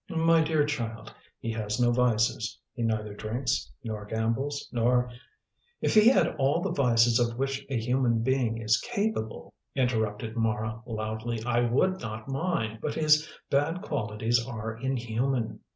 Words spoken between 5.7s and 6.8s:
"If he had all the